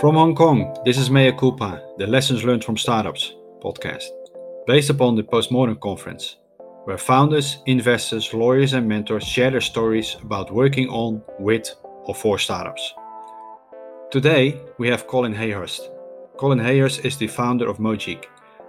[0.00, 4.10] From Hong Kong, this is Mea Culpa, the Lessons Learned from Startups podcast,
[4.64, 6.36] based upon the Postmortem Conference,
[6.84, 12.38] where founders, investors, lawyers, and mentors share their stories about working on, with, or for
[12.38, 12.94] startups.
[14.12, 15.90] Today, we have Colin Hayhurst.
[16.36, 18.26] Colin Hayhurst is the founder of Mojeek,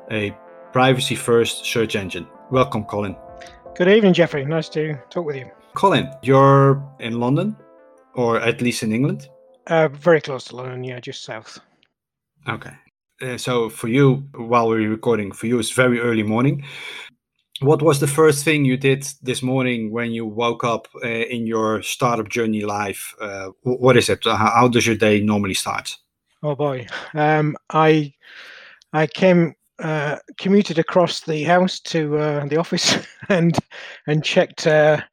[0.09, 0.35] a
[0.73, 2.25] privacy first search engine.
[2.49, 3.15] Welcome, Colin.
[3.75, 4.45] Good evening, Jeffrey.
[4.45, 5.51] Nice to talk with you.
[5.75, 7.55] Colin, you're in London,
[8.15, 9.29] or at least in England?
[9.67, 11.59] Uh, very close to London, yeah, just south.
[12.47, 12.73] Okay.
[13.21, 16.63] Uh, so for you, while we're recording, for you it's very early morning.
[17.61, 21.45] What was the first thing you did this morning when you woke up uh, in
[21.45, 23.13] your startup journey life?
[23.19, 24.23] Uh, what is it?
[24.23, 25.97] How, how, does your day normally start?
[26.41, 28.13] Oh boy, um, I
[28.93, 32.97] I came uh, commuted across the house to uh, the office
[33.29, 33.57] and
[34.07, 35.03] and checked the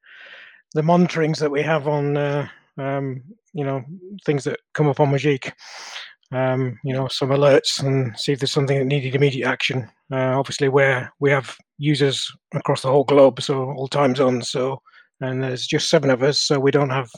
[0.77, 3.23] monitorings that we have on um,
[3.53, 3.85] you know
[4.25, 5.53] things that come up on Mojeek.
[6.33, 9.89] Um, you know, some alerts and see if there's something that needed immediate action.
[10.11, 14.51] Uh, obviously, where we have users across the whole globe, so all time zones.
[14.51, 14.83] So,
[15.21, 17.09] and there's just seven of us, so we don't have,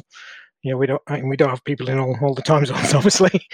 [0.62, 3.46] you know, we don't we don't have people in all, all the time zones, obviously.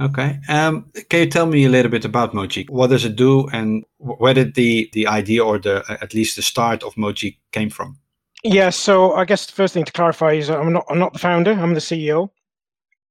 [0.00, 0.38] Okay.
[0.48, 2.70] Um, can you tell me a little bit about Mojeek?
[2.70, 6.42] What does it do, and where did the the idea or the at least the
[6.42, 7.98] start of Mojeek came from?
[8.42, 11.18] Yeah, so I guess the first thing to clarify is I'm not I'm not the
[11.18, 11.52] founder.
[11.52, 12.30] I'm the CEO.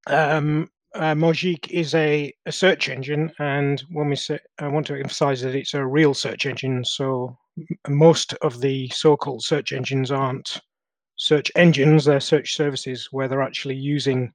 [0.08, 4.96] Um, uh, Mojeek is a, a search engine, and when we say, I want to
[4.98, 6.84] emphasize that it's a real search engine.
[6.84, 7.38] So
[7.88, 10.60] most of the so-called search engines aren't
[11.16, 14.34] search engines; they're search services where they're actually using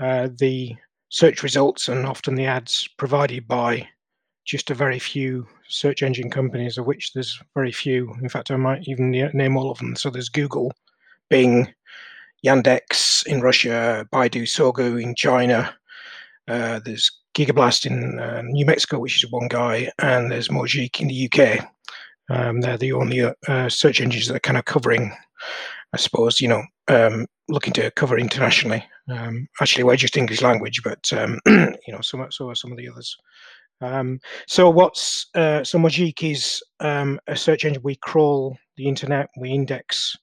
[0.00, 0.74] uh, the
[1.10, 3.88] search results and often the ads provided by
[4.44, 8.14] just a very few search engine companies, of which there's very few.
[8.22, 9.96] In fact, I might even name all of them.
[9.96, 10.72] So there's Google,
[11.30, 11.72] Bing,
[12.44, 15.74] Yandex in Russia, Baidu, Sogou in China.
[16.46, 21.08] Uh, there's Gigablast in uh, New Mexico, which is one guy, and there's Mojeek in
[21.08, 21.66] the UK.
[22.30, 25.12] Um, they're the only uh, search engines that are kind of covering,
[25.92, 28.84] I suppose, you know, um, looking to cover internationally.
[29.08, 32.78] Um, actually, we're just English language, but um, you know, so, so are some of
[32.78, 33.16] the others.
[33.80, 37.82] Um, so what's uh, so Mojeek is um, a search engine.
[37.82, 40.16] We crawl the internet, we index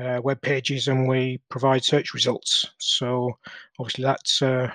[0.00, 2.70] uh, web pages, and we provide search results.
[2.78, 3.36] So
[3.78, 4.70] obviously that's uh,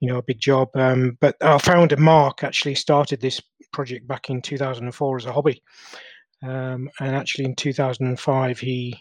[0.00, 0.68] you know a big job.
[0.74, 3.40] Um, but our founder Mark actually started this
[3.72, 5.62] project back in 2004 as a hobby,
[6.42, 8.96] um, and actually in 2005 he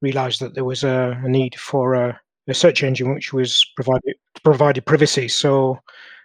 [0.00, 4.14] realized that there was a, a need for a, a, search engine which was provided
[4.44, 5.28] provided privacy.
[5.28, 5.78] So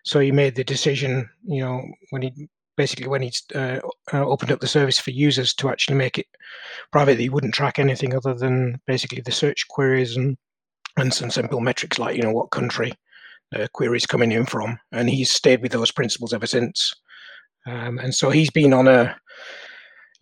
[0.03, 1.81] so he made the decision, you know,
[2.11, 3.79] when he basically when he uh,
[4.13, 6.27] uh, opened up the service for users to actually make it
[6.91, 10.37] private, that he wouldn't track anything other than basically the search queries and
[10.97, 12.93] and some simple metrics like you know what country
[13.51, 16.93] the queries coming in from, and he's stayed with those principles ever since.
[17.65, 19.15] Um, and so he's been on a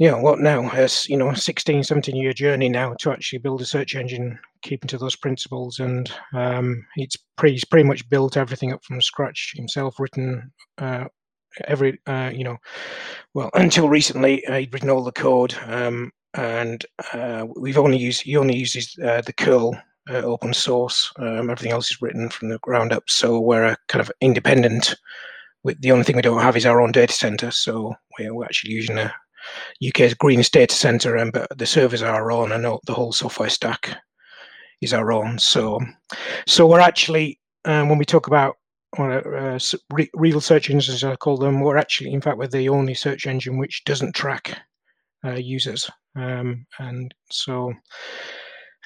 [0.09, 0.69] know what now?
[0.71, 4.87] As you know 16 17 year journey now to actually build a search engine keeping
[4.87, 9.53] to those principles and um, it's pretty he's pretty much built everything up from scratch
[9.55, 11.05] himself written uh,
[11.65, 12.57] every uh, you know
[13.33, 18.21] well until recently uh, he'd written all the code um, and uh, we've only used
[18.21, 19.75] he only uses uh, the curl
[20.09, 24.01] uh, open source um, everything else is written from the ground up so we're kind
[24.01, 24.95] of independent
[25.63, 28.45] with the only thing we don't have is our own data center so we're, we're
[28.45, 29.13] actually using a
[29.87, 33.49] UK's greenest data center, and but the servers are our own, and the whole software
[33.49, 33.97] stack
[34.81, 35.39] is our own.
[35.39, 35.79] So,
[36.47, 38.55] so we're actually um, when we talk about
[38.97, 39.59] uh,
[39.93, 42.93] re- real search engines, as I call them, we're actually, in fact, we're the only
[42.93, 44.59] search engine which doesn't track
[45.25, 47.73] uh, users, um, and so.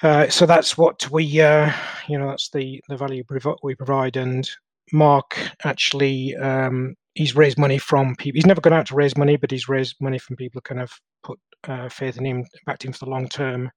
[0.02, 1.72] Uh, so that's what we, uh,
[2.06, 3.24] you know, that's the the value
[3.62, 4.18] we provide.
[4.18, 4.46] And
[4.92, 8.36] Mark actually um, he's raised money from people.
[8.36, 10.80] He's never gone out to raise money, but he's raised money from people who kind
[10.80, 10.92] of
[11.24, 13.70] put uh, faith in him, backed him for the long term.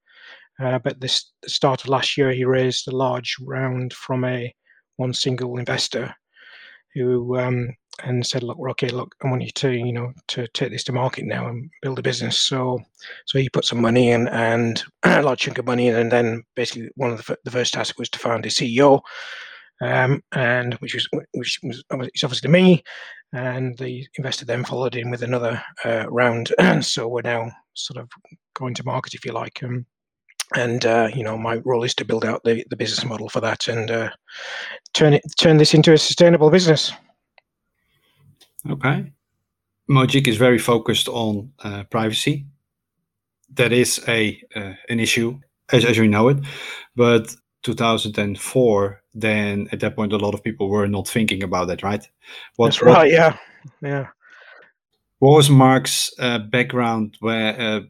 [0.61, 4.53] Uh, but this the start of last year, he raised a large round from a
[4.97, 6.13] one single investor
[6.93, 7.69] who um,
[8.03, 10.91] and said, "Look, okay, look, I want you to, you know, to take this to
[10.91, 12.79] market now and build a business." So,
[13.25, 16.43] so he put some money in and a large chunk of money in, and then
[16.57, 19.01] basically one of the, the first tasks was to find a CEO
[19.81, 22.83] um, and which was which was it's obviously to me,
[23.33, 26.53] and the investor then followed in with another uh, round.
[26.81, 28.09] so we're now sort of
[28.55, 29.63] going to market, if you like.
[29.63, 29.85] Um,
[30.55, 33.39] and uh, you know, my role is to build out the, the business model for
[33.41, 34.09] that and uh,
[34.93, 36.91] turn it turn this into a sustainable business.
[38.69, 39.11] Okay,
[39.89, 42.45] Mojeek is very focused on uh, privacy.
[43.53, 45.39] That is a uh, an issue
[45.71, 46.37] as as we know it,
[46.95, 51.83] but 2004, then at that point a lot of people were not thinking about that,
[51.83, 52.07] right?
[52.55, 52.97] What's That's right.
[52.97, 53.37] What, yeah,
[53.81, 54.07] yeah.
[55.19, 57.81] What was Mark's uh, background where uh,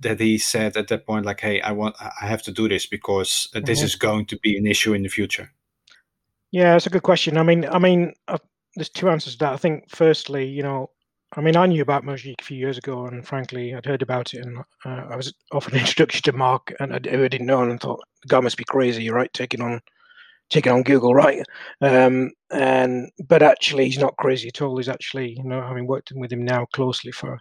[0.00, 2.86] that he said at that point, like, "Hey, I want, I have to do this
[2.86, 3.86] because uh, this mm-hmm.
[3.86, 5.52] is going to be an issue in the future"?
[6.50, 7.36] Yeah, it's a good question.
[7.36, 8.38] I mean, I mean, uh,
[8.74, 9.52] there's two answers to that.
[9.52, 10.90] I think, firstly, you know,
[11.36, 14.34] I mean, I knew about Mojeek a few years ago, and frankly, I'd heard about
[14.34, 17.62] it, and uh, I was offered an introduction to Mark, and I, I didn't know,
[17.62, 19.32] and I thought the guy must be crazy, right?
[19.32, 19.80] Taking on,
[20.48, 21.44] taking on Google, right?
[21.80, 24.76] Um, and but actually, he's not crazy at all.
[24.76, 27.38] He's actually, you know, having worked with him now closely for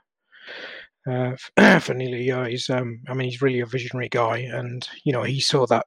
[1.09, 1.35] uh,
[1.80, 5.13] for nearly a year, he's, um, I mean, he's really a visionary guy, and you
[5.13, 5.85] know, he saw that,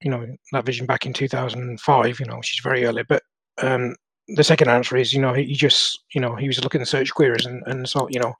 [0.00, 3.22] you know, that vision back in 2005, you know, which is very early, but
[3.62, 3.96] um,
[4.28, 7.12] the second answer is, you know, he just, you know, he was looking at search
[7.12, 8.34] queries and, and thought, you know,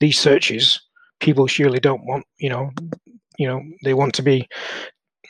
[0.00, 0.80] these searches,
[1.20, 2.70] people surely don't want, you know,
[3.38, 4.48] you know, they want to be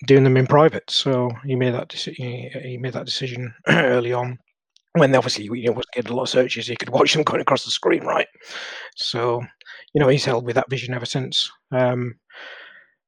[0.07, 0.91] doing them in private.
[0.91, 2.51] So he made that decision.
[2.63, 4.39] He made that decision early on,
[4.93, 6.69] when obviously you know wasn't getting a lot of searches.
[6.69, 8.29] You could watch them going across the screen, right?
[8.97, 9.43] So,
[9.95, 11.51] you know, he's held with that vision ever since.
[11.73, 12.19] Um,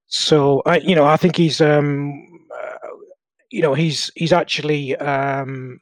[0.06, 2.22] so I, you know, I think he's, um,
[2.54, 2.88] uh,
[3.50, 5.80] you know, he's he's actually um,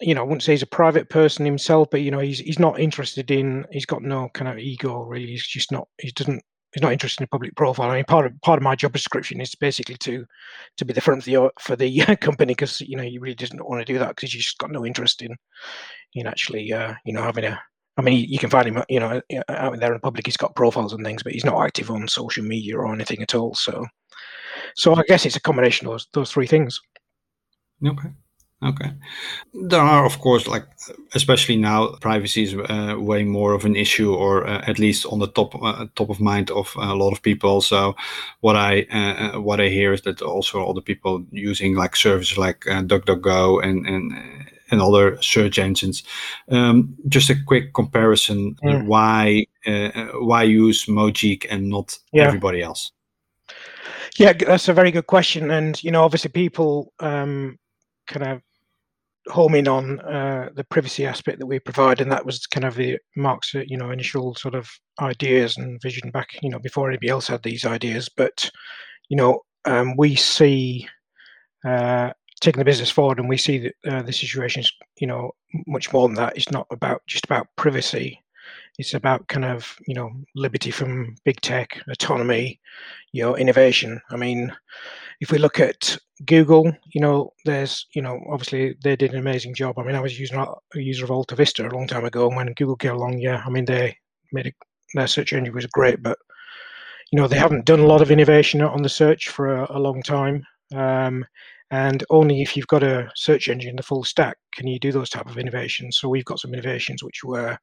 [0.00, 2.58] you know, I wouldn't say he's a private person himself, but you know, he's he's
[2.58, 3.66] not interested in.
[3.70, 5.26] He's got no kind of ego really.
[5.26, 5.88] He's just not.
[6.00, 6.42] He doesn't.
[6.72, 7.90] He's not interested in public profile.
[7.90, 10.24] I mean, part of part of my job description is basically to
[10.78, 13.68] to be the front of the for the company because you know he really doesn't
[13.68, 15.36] want to do that because he's just got no interest in
[16.14, 17.60] in actually uh, you know having a.
[17.96, 19.20] I mean, you can find him, you know,
[19.50, 20.24] out there in public.
[20.24, 23.34] He's got profiles and things, but he's not active on social media or anything at
[23.34, 23.52] all.
[23.54, 23.84] So,
[24.74, 26.80] so I guess it's a combination of those those three things.
[27.84, 28.08] Okay.
[28.62, 28.92] Okay.
[29.54, 30.66] There are, of course, like
[31.14, 35.18] especially now, privacy is uh, way more of an issue, or uh, at least on
[35.18, 37.62] the top uh, top of mind of a lot of people.
[37.62, 37.96] So,
[38.40, 41.96] what I uh, uh, what I hear is that also all the people using like
[41.96, 44.12] services like uh, DuckDuckGo and and
[44.70, 46.02] and other search engines.
[46.50, 52.26] Um, just a quick comparison: why why use Mojeek and not yeah.
[52.26, 52.92] everybody else?
[54.18, 57.58] Yeah, that's a very good question, and you know, obviously, people um,
[58.06, 58.42] kind of
[59.28, 62.74] home in on uh, the privacy aspect that we provide, and that was kind of
[62.74, 64.68] the Mark's you know initial sort of
[65.00, 68.08] ideas and vision back you know before anybody else had these ideas.
[68.08, 68.50] But
[69.08, 70.88] you know um, we see
[71.66, 75.32] uh, taking the business forward, and we see that uh, the situation is you know
[75.66, 76.36] much more than that.
[76.36, 78.22] It's not about just about privacy.
[78.80, 82.58] It's about kind of you know liberty from big tech, autonomy,
[83.12, 84.00] you know innovation.
[84.10, 84.52] I mean,
[85.20, 89.54] if we look at Google, you know, there's, you know, obviously they did an amazing
[89.54, 89.78] job.
[89.78, 92.52] I mean, I was using a user of AltaVista a long time ago, and when
[92.54, 93.96] Google came along, yeah, I mean, they
[94.32, 94.52] made a,
[94.94, 96.18] their search engine was great, but
[97.12, 99.78] you know, they haven't done a lot of innovation on the search for a, a
[99.78, 100.44] long time.
[100.74, 101.26] Um,
[101.70, 105.10] and only if you've got a search engine, the full stack, can you do those
[105.10, 105.98] type of innovations.
[105.98, 107.58] So we've got some innovations which we're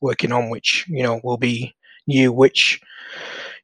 [0.00, 1.74] working on, which you know will be
[2.06, 2.80] new, which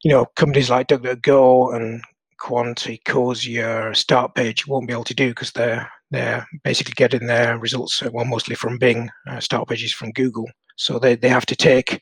[0.05, 2.03] you know companies like DuckDuckGo and
[2.38, 8.11] Quanti, Startpage won't be able to do because they're they're basically getting their results uh,
[8.12, 9.11] well mostly from Bing.
[9.29, 12.00] Uh, Startpage's from Google, so they, they have to take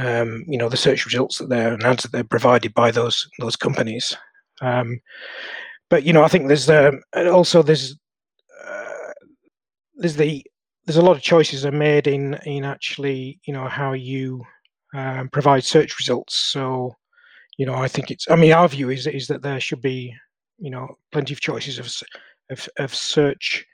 [0.00, 3.56] um, you know the search results that they're and that they're provided by those those
[3.56, 4.16] companies.
[4.60, 5.00] Um,
[5.90, 7.96] but you know I think there's um, also there's
[8.66, 9.12] uh,
[9.96, 10.44] there's the
[10.86, 14.44] there's a lot of choices are made in in actually you know how you
[14.94, 16.36] um, provide search results.
[16.38, 16.96] So
[17.58, 18.28] you know, I think it's.
[18.30, 20.14] I mean, our view is is that there should be,
[20.58, 21.92] you know, plenty of choices of
[22.50, 23.64] of, of search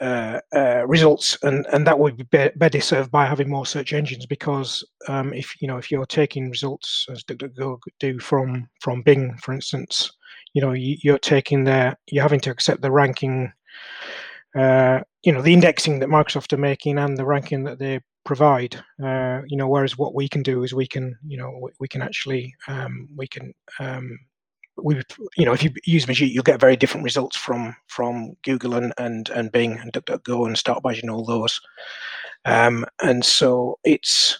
[0.00, 4.26] uh, uh, results, and and that would be better served by having more search engines
[4.26, 9.36] because um, if you know if you're taking results as DuckDuckGo do from from Bing,
[9.38, 10.12] for instance,
[10.54, 13.52] you know you, are taking their you're having to accept the ranking,
[14.54, 18.76] uh, you know, the indexing that Microsoft are making and the ranking that they provide.
[19.02, 22.02] Uh, you know, whereas what we can do is we can, you know, we can
[22.02, 24.18] actually um, we can um,
[24.76, 25.00] we
[25.36, 28.92] you know if you use Mojeek, you'll get very different results from from Google and
[28.98, 31.60] and and Bing and DuckDuckGo and Startpage and all those.
[32.44, 34.38] Um, and so it's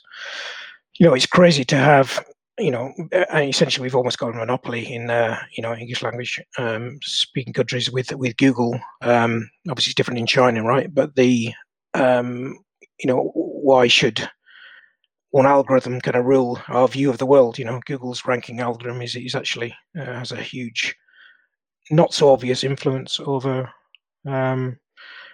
[0.99, 2.25] you know it's crazy to have
[2.59, 2.93] you know
[3.35, 7.91] essentially we've almost got a monopoly in uh, you know English language um, speaking countries
[7.91, 8.81] with with Google.
[9.03, 10.93] Um, obviously, it's different in China, right?
[10.93, 11.53] But the
[11.95, 12.59] um,
[12.99, 14.29] you know, why should
[15.31, 17.59] one algorithm kind of rule our view of the world?
[17.59, 20.95] You know, Google's ranking algorithm is, is actually uh, has a huge,
[21.91, 23.71] not so obvious influence over
[24.27, 24.79] um,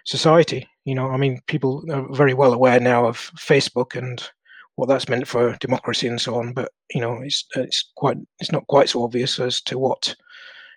[0.04, 0.68] society.
[0.84, 4.22] You know, I mean, people are very well aware now of Facebook and
[4.76, 6.52] what that's meant for democracy and so on.
[6.52, 10.14] But you know, it's it's quite it's not quite so obvious as to what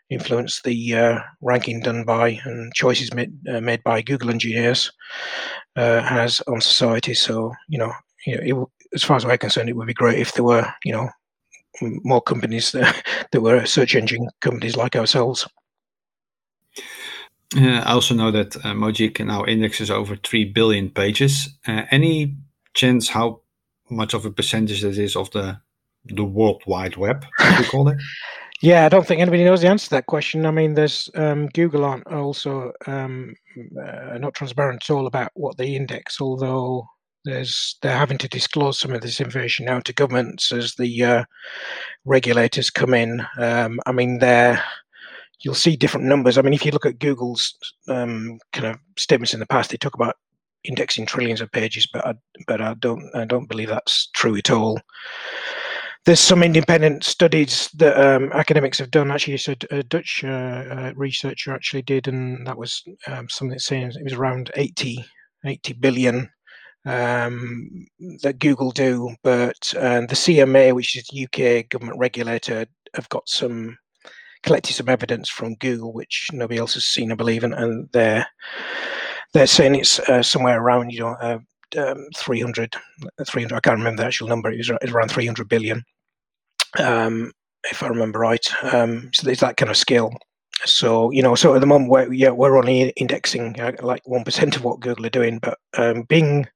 [0.10, 4.92] influence the uh, ranking done by and choices made uh, made by Google engineers
[5.76, 7.14] uh, has on society.
[7.14, 7.94] So you know,
[8.26, 10.68] you know it, as far as I'm concerned, it would be great if there were
[10.84, 11.10] you know
[11.82, 15.48] more companies that, that were search engine companies like ourselves.
[17.56, 21.50] Uh, I also know that uh, Mojeek now indexes over 3 billion pages.
[21.68, 22.36] Uh, any
[22.74, 23.42] chance how
[23.96, 25.60] much of a percentage that is of the
[26.06, 27.98] the World Wide Web, as we call it?
[28.62, 30.46] Yeah, I don't think anybody knows the answer to that question.
[30.46, 33.36] I mean, there's um, Google aren't also um,
[33.78, 36.88] uh, not transparent at all about what they index, although
[37.26, 41.24] there's they're having to disclose some of this information now to governments as the uh,
[42.06, 43.26] regulators come in.
[43.38, 44.64] Um, I mean, they're
[45.42, 46.38] you'll see different numbers.
[46.38, 47.58] I mean, if you look at Google's
[47.90, 50.16] um, kind of statements in the past, they talk about
[50.68, 52.14] indexing trillions of pages, but I,
[52.48, 54.80] but I don't I don't believe that's true at all
[56.06, 59.12] there's some independent studies that um, academics have done.
[59.12, 63.88] Actually, so a Dutch uh, uh, researcher actually did, and that was um, something saying
[63.88, 65.04] it was around 80,
[65.46, 66.30] 80 billion
[66.86, 67.88] um,
[68.22, 69.16] that Google do.
[69.24, 73.76] But uh, the CMA, which is the UK government regulator, have got some
[74.44, 78.28] collected some evidence from Google, which nobody else has seen, I believe, and, and they're
[79.36, 81.40] they're saying it's uh, somewhere around you know uh,
[81.78, 82.74] um, 300,
[83.28, 84.50] 300, I can't remember the actual number.
[84.50, 85.84] It was, it was around 300 billion
[86.80, 87.32] um,
[87.66, 88.46] if I remember right.
[88.64, 90.14] Um, so there's that kind of scale.
[90.64, 94.24] So you know, so at the moment, we're, yeah, we're only indexing uh, like one
[94.24, 96.48] percent of what Google are doing, but um, Bing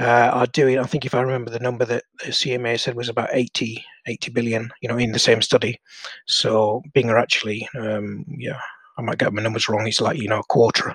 [0.00, 0.78] uh, are doing.
[0.78, 4.30] I think if I remember the number that the CMA said was about 80, 80
[4.30, 4.70] billion.
[4.80, 5.78] You know, in the same study.
[6.26, 8.60] So Bing are actually, um, yeah,
[8.98, 9.86] I might get my numbers wrong.
[9.86, 10.94] It's like you know a quarter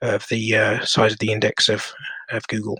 [0.00, 1.92] of the uh, size of the index of
[2.30, 2.78] of Google.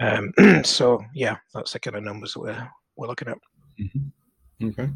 [0.00, 0.32] Um,
[0.64, 3.38] so yeah, that's the kind of numbers that we're we're looking at.
[3.80, 4.68] Mm-hmm.
[4.68, 4.88] Okay.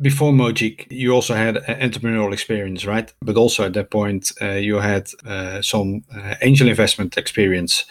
[0.00, 3.12] Before Mojeek, you also had entrepreneurial experience, right?
[3.20, 7.84] But also at that point, uh, you had uh, some uh, angel investment experience.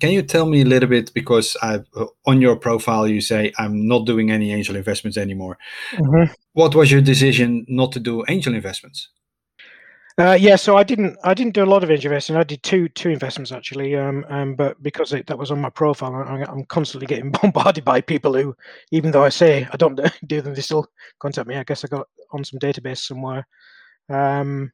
[0.00, 1.80] Can you tell me a little bit because I,
[2.26, 5.58] on your profile you say I'm not doing any angel investments anymore.
[5.92, 6.32] Mm-hmm.
[6.52, 9.08] What was your decision not to do angel investments?
[10.16, 12.36] Uh, yeah, so I didn't I didn't do a lot of angel investing.
[12.36, 15.70] I did two two investments actually, um, um, but because it, that was on my
[15.70, 18.54] profile, I, am constantly getting bombarded by people who,
[18.92, 20.86] even though I say I don't do them, they still
[21.18, 21.56] contact me.
[21.56, 23.44] I guess I got on some database somewhere.
[24.08, 24.70] Um,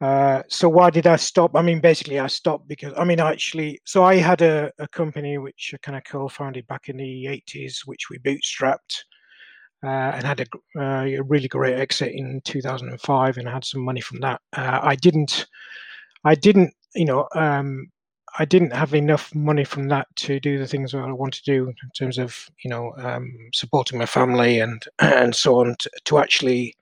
[0.00, 1.52] uh, so why did I stop?
[1.54, 5.38] I mean, basically, I stopped because I mean, actually, so I had a, a company
[5.38, 9.04] which I kind of co-founded back in the '80s, which we bootstrapped
[9.84, 14.00] uh, and had a, uh, a, really great exit in 2005 and had some money
[14.00, 14.40] from that.
[14.56, 15.46] Uh, I didn't,
[16.24, 17.90] I didn't, you know, um,
[18.38, 21.42] I didn't have enough money from that to do the things that I want to
[21.42, 25.90] do in terms of, you know, um, supporting my family and and so on to,
[26.04, 26.76] to actually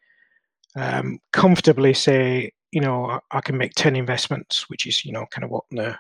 [0.77, 5.27] um, comfortably say, you know, I, I, can make 10 investments, which is, you know,
[5.31, 5.97] kind of what the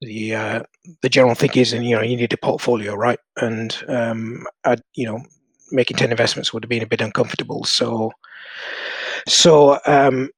[0.00, 0.62] the uh,
[1.02, 3.18] the general thing is, and you know, you need a portfolio, right?
[3.36, 5.22] And um, I, you know,
[5.70, 7.64] making 10 investments would have been a bit uncomfortable.
[7.64, 8.10] So,
[9.28, 10.30] so, um,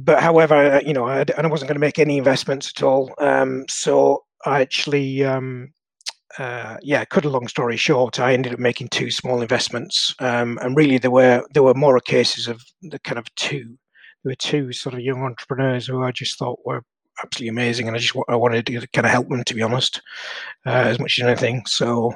[0.00, 3.14] but however, you know, I, and I wasn't going to make any investments at all.
[3.18, 5.72] Um, so I actually, um,
[6.38, 10.58] uh, yeah, cut a long story short, I ended up making two small investments, um,
[10.62, 13.78] and really there were there were more cases of the kind of two.
[14.26, 16.82] Were two sort of young entrepreneurs who I just thought were
[17.22, 20.02] absolutely amazing, and I just I wanted to kind of help them, to be honest,
[20.66, 21.64] uh, as much as anything.
[21.66, 22.12] So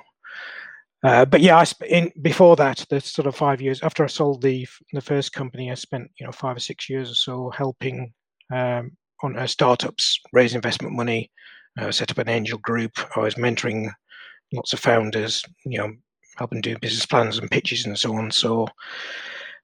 [1.03, 4.09] uh, but yeah, I sp- in, before that, the sort of five years after I
[4.09, 7.51] sold the the first company, I spent you know five or six years or so
[7.51, 8.13] helping
[8.53, 11.31] um, on uh, startups raise investment money,
[11.79, 12.93] uh, set up an angel group.
[13.17, 13.91] I was mentoring
[14.53, 15.91] lots of founders, you know,
[16.37, 18.31] helping do business plans and pitches and so on.
[18.31, 18.69] So,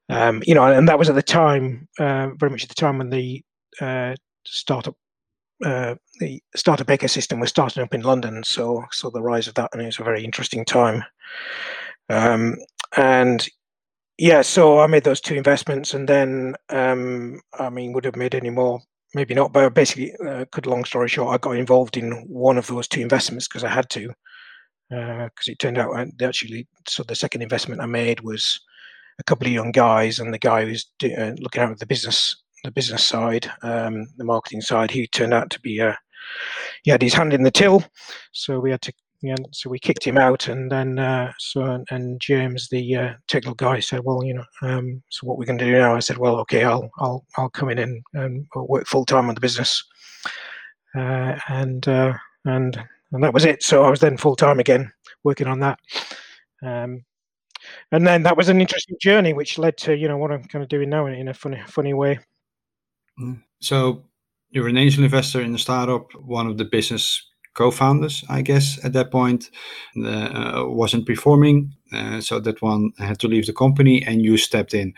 [0.09, 2.99] um, you know, and that was at the time, uh, very much at the time
[2.99, 3.43] when the
[3.81, 4.97] uh, startup
[5.65, 9.71] uh, the startup ecosystem was starting up in London, so saw the rise of that,
[9.73, 11.03] and it was a very interesting time.
[12.09, 12.57] Um,
[12.97, 13.47] and
[14.19, 18.35] yeah, so I made those two investments, and then um, I mean, would have made
[18.35, 18.81] any more,
[19.15, 19.53] maybe not.
[19.53, 23.01] But basically, uh, cut long story short, I got involved in one of those two
[23.01, 24.13] investments because I had to,
[24.91, 26.67] because uh, it turned out I actually.
[26.87, 28.61] So the second investment I made was
[29.19, 32.37] a couple of young guys, and the guy who's do, uh, looking at the business
[32.65, 35.95] the business side, um, the marketing side, he turned out to be a, uh,
[36.83, 37.85] he had his hand in the till,
[38.33, 38.93] so we had to.
[39.23, 43.55] Yeah, so we kicked him out, and then uh, so and James, the uh, technical
[43.55, 46.19] guy, said, "Well, you know, um, so what we're going to do now?" I said,
[46.19, 49.83] "Well, okay, I'll I'll I'll come in and, and work full time on the business,"
[50.95, 52.13] uh, and uh,
[52.45, 52.79] and
[53.13, 53.63] and that was it.
[53.63, 54.93] So I was then full time again
[55.25, 55.79] working on that.
[56.63, 57.03] Um,
[57.93, 60.63] and then that was an interesting journey, which led to you know what I'm kind
[60.63, 62.19] of doing now in, in a funny funny way.
[63.21, 63.43] Mm.
[63.61, 64.05] So
[64.51, 67.23] you're an angel investor in a startup, one of the business
[67.57, 69.51] co-founders, I guess, at that point
[70.05, 74.75] uh, wasn't performing, uh, so that one had to leave the company, and you stepped
[74.75, 74.93] in.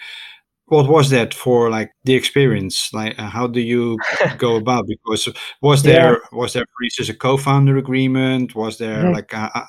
[0.67, 2.93] What was that for, like the experience?
[2.93, 3.97] Like, uh, how do you
[4.39, 4.87] go about?
[4.87, 5.29] Because
[5.63, 6.39] was there yeah.
[6.39, 8.55] was there for as a co-founder agreement?
[8.55, 9.15] Was there mm-hmm.
[9.15, 9.65] like uh, uh,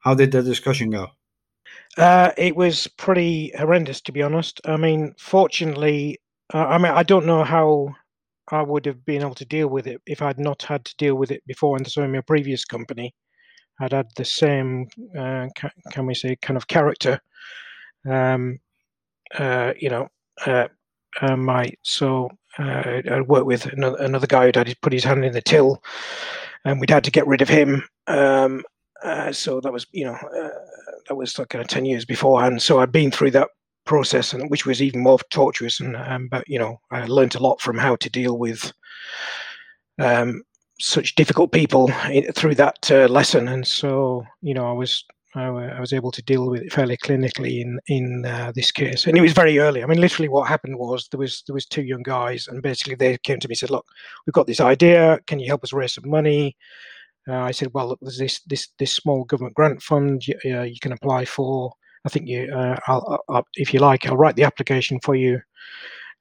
[0.00, 1.08] how did the discussion go?
[1.96, 4.60] Uh, it was pretty horrendous, to be honest.
[4.64, 6.20] I mean, fortunately,
[6.52, 7.94] I mean, I don't know how
[8.50, 11.14] I would have been able to deal with it if I'd not had to deal
[11.14, 11.76] with it before.
[11.76, 13.14] And so in my previous company,
[13.80, 17.20] I'd had the same, uh, ca- can we say, kind of character.
[18.08, 18.58] Um,
[19.34, 20.08] uh, you know,
[20.46, 20.68] uh,
[21.20, 25.04] uh my so uh, I worked with another, another guy who'd had to put his
[25.04, 25.82] hand in the till,
[26.64, 27.84] and we'd had to get rid of him.
[28.06, 28.64] Um,
[29.02, 30.18] uh, so that was, you know,
[31.10, 32.62] that was like kind of ten years beforehand.
[32.62, 33.48] So I'd been through that
[33.84, 35.80] process, and which was even more tortuous.
[35.80, 38.72] And um, but you know, I learned a lot from how to deal with
[39.98, 40.44] um,
[40.78, 43.48] such difficult people in, through that uh, lesson.
[43.48, 46.96] And so you know, I was I, I, was able to deal with it fairly
[46.96, 49.08] clinically in in uh, this case.
[49.08, 49.82] And it was very early.
[49.82, 52.94] I mean, literally, what happened was there was there was two young guys, and basically
[52.94, 53.86] they came to me and said, "Look,
[54.26, 55.18] we've got this idea.
[55.26, 56.56] Can you help us raise some money?"
[57.30, 60.62] Uh, I said, "Well, look, there's this this this small government grant fund you, uh,
[60.62, 61.72] you can apply for."
[62.06, 65.38] I think you, uh, I'll, I'll, if you like, I'll write the application for you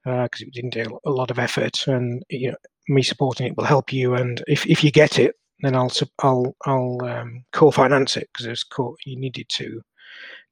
[0.05, 3.57] because uh, it didn't take a lot of effort, and you know, me supporting it
[3.57, 4.15] will help you.
[4.15, 8.63] And if, if you get it, then I'll I'll I'll um, co-finance it because there's
[8.63, 9.81] co- you needed to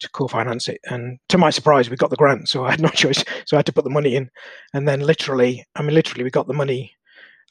[0.02, 0.80] to co-finance it.
[0.86, 3.24] And to my surprise, we got the grant, so I had no choice.
[3.46, 4.30] So I had to put the money in,
[4.74, 6.94] and then literally, I mean, literally, we got the money.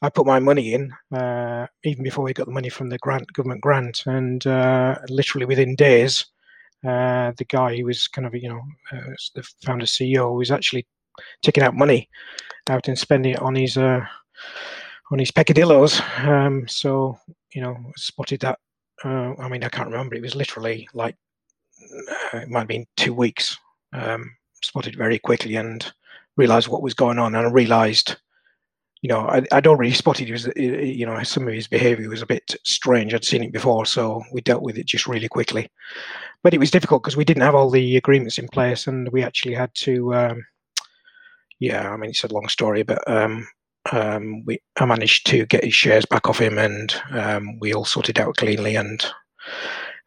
[0.01, 3.31] I put my money in uh, even before we got the money from the grant,
[3.33, 6.25] government grant, and uh, literally within days,
[6.85, 8.61] uh, the guy who was kind of you know
[8.91, 10.85] uh, the founder CEO was actually
[11.41, 12.07] taking out money
[12.69, 14.05] out and spending it on his uh,
[15.11, 15.99] on his peccadillos.
[16.19, 17.17] Um, so
[17.53, 18.59] you know spotted that.
[19.03, 20.15] Uh, I mean I can't remember.
[20.15, 21.15] It was literally like
[22.33, 23.57] it might have been two weeks.
[23.93, 25.91] Um, spotted very quickly and
[26.35, 28.17] realized what was going on and I realized
[29.01, 32.21] you know, I, I'd already spotted it was, you know, some of his behaviour was
[32.21, 33.13] a bit strange.
[33.13, 35.69] I'd seen it before, so we dealt with it just really quickly.
[36.43, 39.23] But it was difficult because we didn't have all the agreements in place, and we
[39.23, 40.13] actually had to.
[40.13, 40.45] Um,
[41.59, 43.47] yeah, I mean, it's a long story, but um,
[43.91, 47.85] um, we I managed to get his shares back off him, and um, we all
[47.85, 49.05] sorted out cleanly, and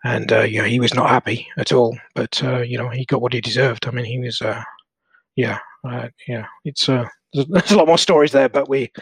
[0.04, 3.04] and uh, you know, he was not happy at all, but uh, you know, he
[3.04, 3.86] got what he deserved.
[3.86, 4.62] I mean, he was, uh,
[5.36, 6.88] yeah, uh, yeah, it's.
[6.88, 8.92] Uh, there's, there's, a lot more stories there, but we,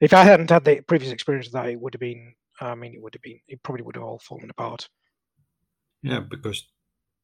[0.00, 2.34] if I hadn't had the previous experience of that, it would have been.
[2.60, 3.40] I mean, it would have been.
[3.46, 4.88] It probably would have all fallen apart.
[6.02, 6.66] Yeah, because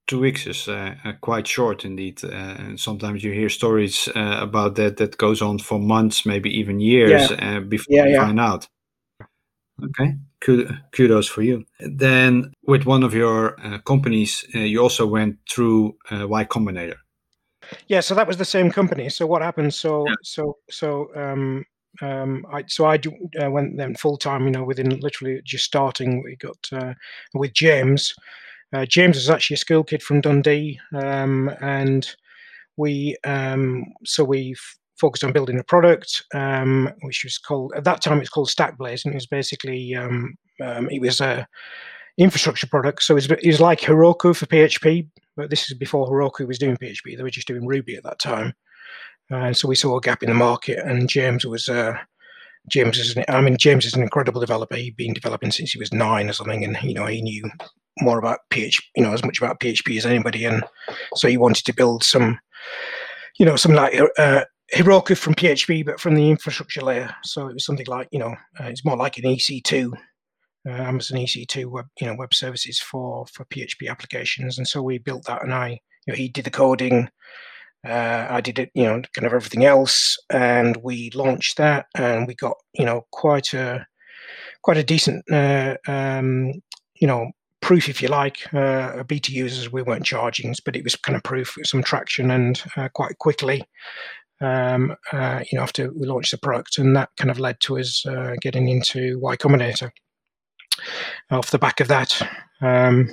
[0.07, 4.39] two weeks is uh, uh, quite short indeed, uh, and sometimes you hear stories uh,
[4.41, 7.57] about that that goes on for months, maybe even years yeah.
[7.57, 8.21] Uh, before yeah, you yeah.
[8.21, 8.69] find out.
[9.83, 10.15] Okay,
[10.93, 11.65] kudos for you.
[11.81, 16.99] Then, with one of your uh, companies, you also went through Y Combinator.
[17.89, 19.09] Yeah, so that was the same company.
[19.09, 19.75] So what happened?
[19.75, 20.15] So yeah.
[20.23, 21.65] so so um,
[22.03, 24.45] um, I so I do, uh, went then full time.
[24.45, 26.95] You know, within literally just starting, we got uh,
[27.35, 28.15] with James.
[28.73, 32.09] Uh, James was actually a school kid from Dundee, um, and
[32.77, 34.57] we um, so we
[34.99, 39.05] focused on building a product, um, which was called at that time it's called Stackblaze,
[39.05, 41.47] and it was basically um, um, it was a
[42.19, 43.07] infrastructure products.
[43.07, 47.17] So it was, like Heroku for PHP, but this is before Heroku was doing PHP.
[47.17, 48.55] They were just doing Ruby at that time.
[49.31, 51.97] And uh, so we saw a gap in the market, and James was uh,
[52.69, 54.77] James is an, I mean James is an incredible developer.
[54.77, 57.51] He'd been developing since he was nine or something, and you know he knew
[58.01, 60.63] more about PHP, you know, as much about PHP as anybody, and
[61.15, 62.39] so he wanted to build some,
[63.39, 67.15] you know, some like uh, Heroku from PHP, but from the infrastructure layer.
[67.25, 69.91] So it was something like you know, uh, it's more like an EC2
[70.67, 74.99] uh, Amazon EC2 web, you know, web services for for PHP applications, and so we
[74.99, 75.43] built that.
[75.43, 77.09] And I, you know, he did the coding.
[77.87, 82.27] Uh, I did it, you know, kind of everything else, and we launched that, and
[82.27, 83.87] we got, you know, quite a
[84.63, 86.53] quite a decent, uh, um,
[86.95, 88.53] you know, proof, if you like.
[88.55, 92.63] Uh, beta users, we weren't charging, but it was kind of proof, some traction, and
[92.77, 93.63] uh, quite quickly.
[94.41, 97.79] Um, uh, you know, after we launched the product, and that kind of led to
[97.79, 99.91] us uh, getting into Y Combinator
[101.31, 102.21] off the back of that.
[102.61, 103.09] Um,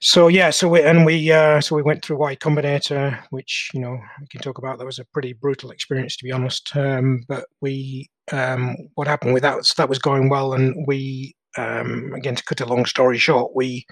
[0.00, 3.80] so yeah, so we and we uh, so we went through Y Combinator, which you
[3.80, 4.78] know we can talk about.
[4.78, 6.76] That was a pretty brutal experience, to be honest.
[6.76, 9.64] Um, but we um, what happened with that?
[9.64, 13.52] So that was going well, and we um, again to cut a long story short,
[13.54, 13.86] we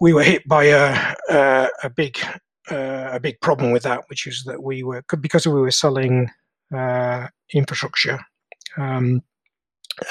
[0.00, 2.18] we were hit by a a, a big
[2.70, 6.28] uh, a big problem with that, which is that we were because we were selling
[6.74, 8.18] uh, infrastructure.
[8.76, 9.22] Um,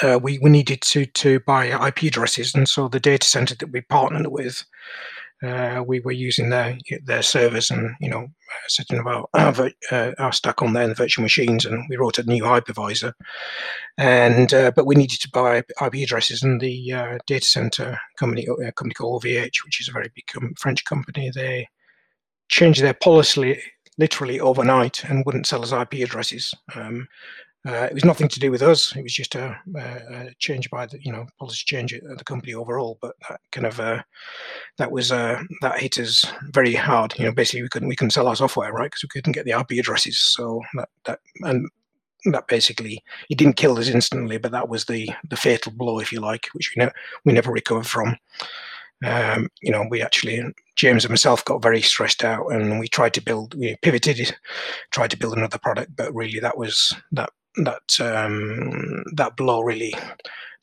[0.02, 3.70] uh, we, we needed to to buy IP addresses, and so the data center that
[3.70, 4.64] we partnered with,
[5.42, 8.28] uh, we were using their their servers and you know
[8.68, 12.22] setting about our, uh, our stack on there, the virtual machines, and we wrote a
[12.24, 13.12] new hypervisor.
[13.98, 18.46] And uh, but we needed to buy IP addresses, and the uh, data center company,
[18.64, 21.68] a company called OVH, which is a very big com- French company, they
[22.48, 23.60] changed their policy
[23.98, 26.52] literally overnight and wouldn't sell us IP addresses.
[26.74, 27.06] Um,
[27.66, 28.94] uh, it was nothing to do with us.
[28.94, 32.52] It was just a, a, change by the you know policy change at the company
[32.52, 32.98] overall.
[33.00, 34.02] But that kind of uh,
[34.76, 37.18] that was uh, that hit us very hard.
[37.18, 39.46] You know, basically we couldn't we couldn't sell our software right because we couldn't get
[39.46, 40.18] the IP addresses.
[40.18, 41.70] So that that and
[42.26, 46.12] that basically it didn't kill us instantly, but that was the the fatal blow, if
[46.12, 46.92] you like, which we never
[47.24, 48.16] we never recovered from.
[49.04, 50.42] Um, you know, we actually
[50.76, 54.36] James and myself got very stressed out, and we tried to build, we pivoted,
[54.90, 59.94] tried to build another product, but really that was that that um, that blow really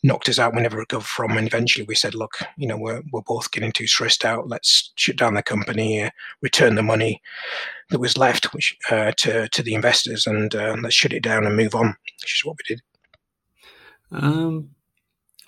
[0.04, 0.56] knocked us out.
[0.56, 3.72] We never recovered from, and eventually we said, "Look, you know, we're we're both getting
[3.72, 4.48] too stressed out.
[4.48, 6.10] Let's shut down the company, uh,
[6.42, 7.22] return the money
[7.90, 11.46] that was left, which uh, to to the investors, and uh, let's shut it down
[11.46, 12.82] and move on." Which is what we did.
[14.12, 14.72] Um,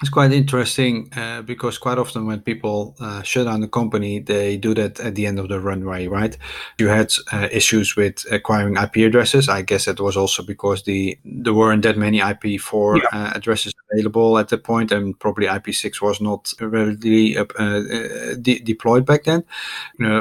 [0.04, 4.58] it's quite interesting uh, because quite often when people uh, shut down the company, they
[4.58, 6.38] do that at the end of the runway, right?
[6.78, 9.48] You had uh, issues with acquiring IP addresses.
[9.48, 13.04] I guess that was also because the there weren't that many IP4 yeah.
[13.14, 18.60] Uh, addresses available at the point, and probably IP6 was not readily uh, uh, de-
[18.60, 19.46] deployed back then,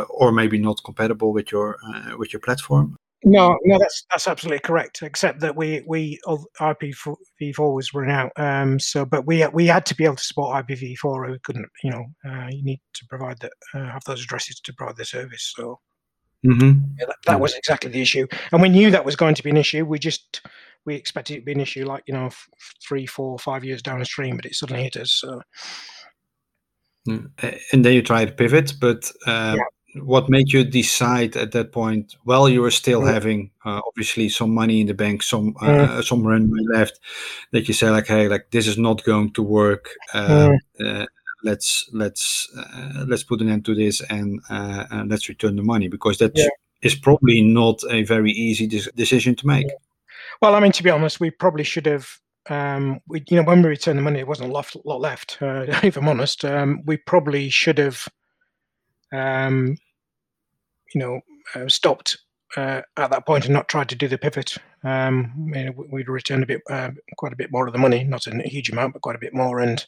[0.09, 1.77] or maybe not compatible with your
[2.17, 2.97] with your platform.
[3.25, 5.01] No, no, that's that's absolutely correct.
[5.03, 8.33] Except that we we IPv4 was run out.
[8.37, 11.05] Um, so, but we we had to be able to support IPv4.
[11.05, 14.59] Or We couldn't, you know, uh, you need to provide that uh, have those addresses
[14.61, 15.53] to provide the service.
[15.57, 15.79] So,
[16.45, 16.81] mm-hmm.
[16.99, 19.51] yeah, that, that was exactly the issue, and we knew that was going to be
[19.51, 19.85] an issue.
[19.85, 20.43] We just
[20.85, 22.49] we expected it to be an issue like you know f-
[22.87, 25.13] three, four, five years down the stream, but it suddenly hit us.
[25.13, 25.41] So.
[27.09, 27.31] Mm,
[27.73, 29.65] and then you try to pivot, but uh, yeah
[29.97, 33.13] what made you decide at that point while you were still yeah.
[33.13, 36.01] having uh, obviously some money in the bank some uh, yeah.
[36.01, 37.01] some runway left
[37.51, 41.03] that you say like hey like this is not going to work uh, yeah.
[41.03, 41.07] Uh,
[41.45, 45.63] let's let's uh, let's put an end to this and, uh, and let's return the
[45.63, 46.33] money because that
[46.83, 49.67] is probably not a very easy de- decision to make
[50.41, 52.19] well i mean to be honest we probably should have
[52.51, 55.39] um, we, you know, when we returned the money, it wasn't a lot, lot left.
[55.41, 58.09] if I'm honest, um, we probably should have
[59.13, 59.77] um,
[60.95, 61.21] you know,
[61.55, 62.19] uh, stopped
[62.57, 64.57] uh, at that point and not tried to do the pivot.
[64.85, 68.05] Um, you know, we'd returned a bit, uh, quite a bit more of the money,
[68.05, 69.85] not a huge amount, but quite a bit more, and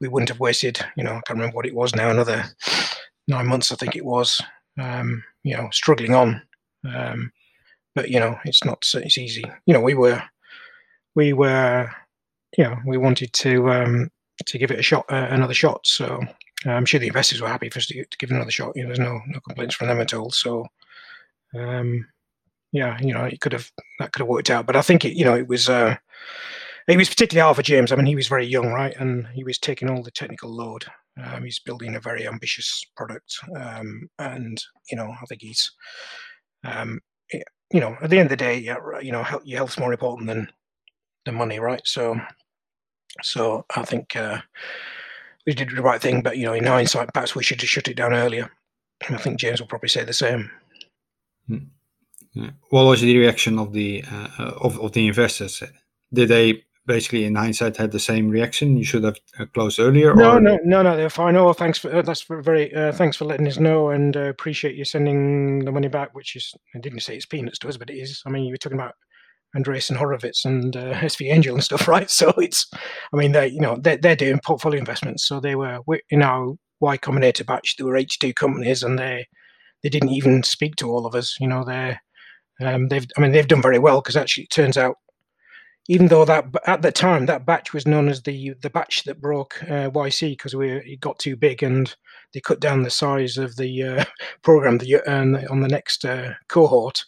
[0.00, 0.80] we wouldn't have wasted.
[0.96, 2.10] You know, I can't remember what it was now.
[2.10, 2.44] Another
[3.28, 4.40] nine months, I think it was.
[4.78, 6.42] Um, you know, struggling on.
[6.90, 7.32] Um,
[7.94, 8.86] but you know, it's not.
[8.94, 9.44] It's easy.
[9.66, 10.22] You know, we were,
[11.14, 11.90] we were,
[12.56, 14.10] you know, we wanted to um,
[14.46, 15.86] to give it a shot, uh, another shot.
[15.86, 16.20] So
[16.66, 18.72] I'm sure the investors were happy for us to, to give another shot.
[18.76, 20.30] You know, there's no no complaints from them at all.
[20.30, 20.66] So,
[21.54, 22.06] um,
[22.72, 24.66] yeah, you know, it could have that could have worked out.
[24.66, 25.96] But I think it, you know, it was uh,
[26.86, 27.92] it was particularly hard for James.
[27.92, 30.84] I mean, he was very young, right, and he was taking all the technical load.
[31.22, 35.70] Um, he's building a very ambitious product, um, and you know, I think he's,
[36.64, 37.00] um,
[37.32, 40.28] you know, at the end of the day, yeah, you know, your health's more important
[40.28, 40.48] than
[41.24, 41.82] the money, right?
[41.84, 42.20] So,
[43.22, 44.14] so I think.
[44.14, 44.40] Uh,
[45.50, 47.88] we did the right thing, but you know, in hindsight, perhaps we should have shut
[47.88, 48.52] it down earlier.
[49.04, 50.48] And I think James will probably say the same.
[51.48, 52.50] Hmm.
[52.68, 55.60] What was the reaction of the uh, of, of the investors?
[56.12, 58.76] Did they basically, in hindsight, had the same reaction?
[58.76, 60.14] You should have uh, closed earlier.
[60.14, 60.40] No, or?
[60.40, 60.96] no, no, no.
[60.96, 61.34] They're fine.
[61.34, 64.20] Oh, thanks for uh, that's for very uh, thanks for letting us know, and uh,
[64.20, 66.14] appreciate you sending the money back.
[66.14, 68.22] Which is I didn't say it's peanuts to us, but it is.
[68.24, 68.94] I mean, you were talking about
[69.56, 72.10] Andreessen Horowitz and uh, SV Angel and stuff, right?
[72.10, 72.66] So it's,
[73.12, 75.26] I mean, they you know they're, they're doing portfolio investments.
[75.26, 77.76] So they were in our Y Combinator batch.
[77.76, 79.26] There were 82 companies, and they
[79.82, 81.36] they didn't even speak to all of us.
[81.40, 81.98] You know, they
[82.60, 84.96] um, they've I mean they've done very well because actually it turns out.
[85.88, 89.20] Even though that at the time that batch was known as the the batch that
[89.20, 91.96] broke uh, YC because we it got too big and
[92.32, 94.04] they cut down the size of the uh,
[94.42, 97.04] program the, uh, on the next uh, cohort,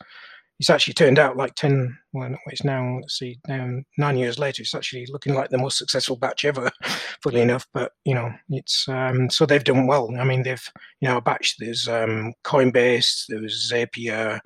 [0.62, 4.62] it's actually turned out like 10 well it's now let's see now nine years later
[4.62, 6.70] it's actually looking like the most successful batch ever
[7.20, 10.08] funnily enough but you know it's um, so they've done well.
[10.16, 10.70] I mean they've
[11.00, 14.38] you know a batch there's um, coinbase there's zapier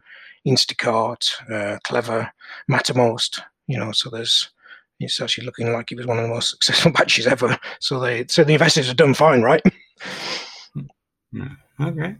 [0.48, 2.32] instacart uh, clever
[2.70, 4.50] mattermost you know so there's
[4.98, 7.58] it's actually looking like it was one of the most successful batches ever.
[7.78, 9.60] So they so the investors have done fine right?
[11.78, 12.16] Okay.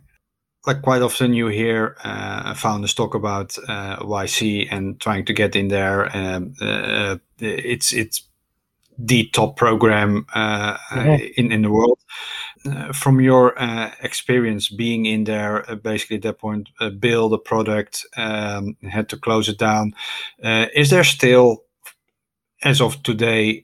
[0.66, 5.55] Like quite often, you hear uh, founders talk about uh, YC and trying to get
[5.55, 6.14] in there.
[6.16, 8.22] Um, uh, it's it's
[8.98, 11.24] the top program uh, mm-hmm.
[11.37, 12.00] in in the world.
[12.64, 18.05] Uh, from your uh, experience being in there, basically at that point, build a product,
[18.16, 19.94] um, had to close it down.
[20.74, 21.62] is there still,
[22.64, 23.62] as of today,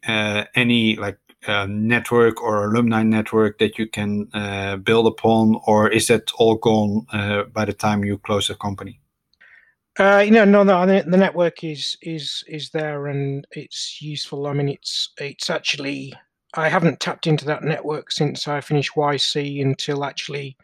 [0.55, 6.07] any like uh, network or alumni network that you can uh, build upon, or is
[6.09, 9.01] that all gone uh, by the time you close the company?
[9.99, 14.47] Uh, you know, no, no, the network is is is there and it's useful.
[14.47, 16.15] I mean, it's it's actually
[16.55, 20.57] I haven't tapped into that network since I finished YC until actually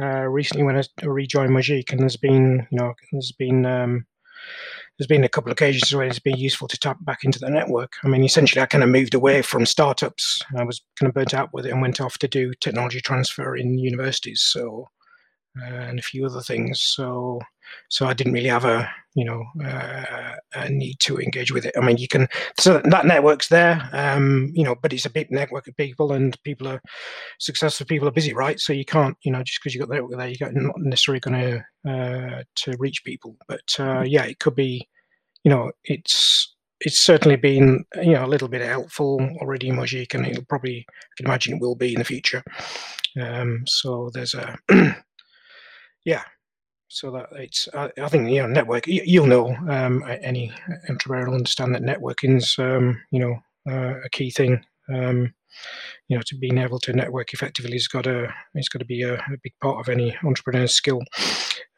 [0.00, 4.06] uh, recently when I rejoined Mojeek, and there's been you know there's been um,
[4.98, 7.50] there's been a couple of occasions where it's been useful to tap back into the
[7.50, 7.94] network.
[8.04, 10.40] I mean, essentially, I kind of moved away from startups.
[10.56, 13.56] I was kind of burnt out with it and went off to do technology transfer
[13.56, 14.42] in universities.
[14.42, 14.88] So
[15.60, 16.80] uh, and a few other things.
[16.82, 17.40] So,
[17.88, 21.74] so I didn't really have a you know uh, a need to engage with it.
[21.76, 25.30] I mean, you can so that network's there, um, you know, but it's a big
[25.30, 26.80] network of people, and people are
[27.38, 27.86] successful.
[27.86, 28.58] People are busy, right?
[28.58, 31.20] So you can't, you know, just because you got the network there, you're not necessarily
[31.20, 33.36] going to uh, to reach people.
[33.48, 34.88] But uh, yeah, it could be,
[35.44, 40.14] you know, it's it's certainly been you know a little bit helpful already in Mojeek,
[40.14, 42.42] and it'll probably I can imagine it will be in the future.
[43.20, 44.58] Um, so there's a
[46.04, 46.22] yeah.
[46.94, 50.52] So that it's, I, I think, you know, network, you, will know, um, any
[50.88, 53.36] entrepreneur will understand that networking's, um, you know,
[53.68, 54.64] uh, a key thing.
[54.88, 55.34] Um,
[56.06, 59.02] you know, to being able to network effectively has got a, it's got to be
[59.02, 61.00] a, a big part of any entrepreneur's skill.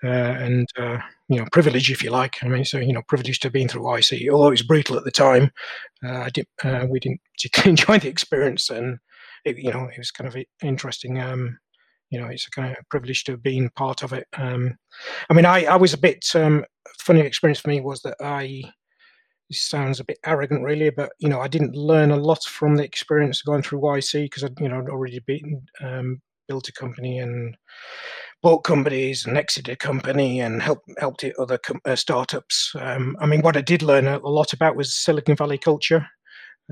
[0.05, 0.99] Uh, and uh,
[1.31, 2.35] you know privilege, if you like.
[2.45, 5.05] I mean, so you know, privilege to been through YC although it was brutal at
[5.05, 5.51] the time.
[6.05, 8.99] Uh, I did, uh, we didn't particularly enjoy the experience, and
[9.47, 11.19] it, you know, it was kind of interesting.
[11.19, 11.59] Um,
[12.11, 14.27] you know, it's a kind of privilege to have been part of it.
[14.37, 14.77] Um,
[15.29, 16.65] I mean, I, I was a bit um,
[17.01, 18.63] funny experience for me was that I
[19.49, 22.77] this sounds a bit arrogant, really, but you know, I didn't learn a lot from
[22.77, 26.69] the experience of going through YC because I, you know, I'd already been um, built
[26.69, 27.57] a company and
[28.43, 32.73] bought companies and exited a company and helped helped other com- uh, startups.
[32.79, 36.07] Um, I mean, what I did learn a, a lot about was Silicon Valley culture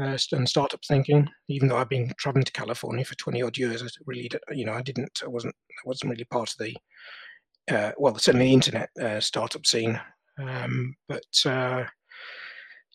[0.01, 1.29] uh, and startup thinking.
[1.49, 4.73] Even though I've been traveling to California for twenty odd years, I really, you know,
[4.73, 6.77] I didn't, I wasn't, I wasn't really part of the,
[7.71, 10.01] uh, well, certainly the internet uh, startup scene.
[10.39, 11.85] Um, but uh,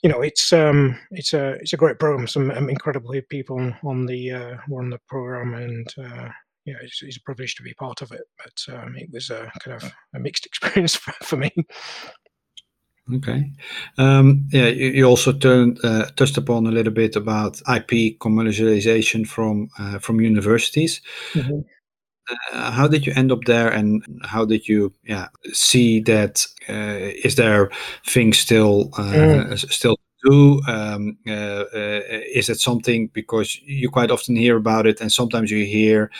[0.03, 2.27] you know, it's um, it's a it's a great program.
[2.27, 6.29] Some um, incredible people on the uh, were on the program, and uh,
[6.65, 8.21] yeah, it's, it's, a privilege to be part of it.
[8.37, 11.51] But um, it was a kind of a mixed experience for, for me.
[13.15, 13.51] Okay.
[13.97, 19.27] Um, yeah, you, you also turned, uh, touched upon a little bit about IP commercialization
[19.27, 21.01] from uh, from universities.
[21.33, 21.59] Mm-hmm.
[22.53, 26.45] Uh, how did you end up there, and how did you yeah see that?
[26.67, 27.71] Uh, is there
[28.05, 29.71] things still uh, mm.
[29.71, 30.61] still do?
[30.67, 32.01] Um, uh, uh,
[32.33, 36.11] is it something because you quite often hear about it, and sometimes you hear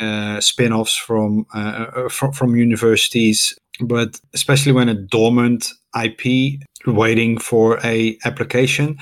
[0.00, 7.78] uh, spin-offs from, uh, from from universities, but especially when a dormant IP waiting for
[7.84, 8.98] a application.